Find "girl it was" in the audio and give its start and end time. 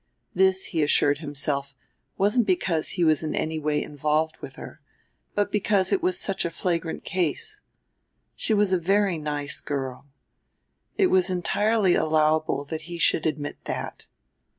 9.59-11.29